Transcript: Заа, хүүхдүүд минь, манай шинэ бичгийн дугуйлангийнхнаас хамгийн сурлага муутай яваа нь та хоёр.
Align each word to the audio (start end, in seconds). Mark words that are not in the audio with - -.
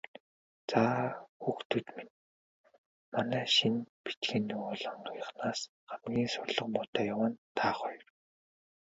Заа, 0.69 1.05
хүүхдүүд 1.41 1.87
минь, 1.95 2.13
манай 3.13 3.45
шинэ 3.55 3.87
бичгийн 4.03 4.45
дугуйлангийнхнаас 4.49 5.59
хамгийн 5.89 6.29
сурлага 6.33 6.65
муутай 6.73 7.05
яваа 7.13 7.29
нь 7.31 7.41
та 7.57 7.67
хоёр. 7.79 8.03